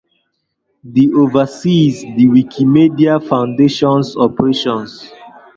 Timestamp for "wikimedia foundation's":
2.25-4.17